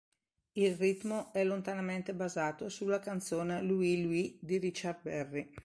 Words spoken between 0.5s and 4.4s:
Il ritmo è lontanamente basato sulla canzone "Louie Louie"